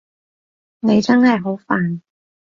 [0.79, 2.01] 你真係好煩